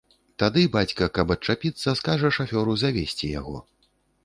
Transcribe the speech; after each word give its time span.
Тады 0.43 0.61
бацька, 0.75 1.07
каб 1.17 1.33
адчапіцца, 1.35 1.95
скажа 2.01 2.33
шафёру 2.41 2.73
завезці 2.87 3.33
яго. 3.41 3.57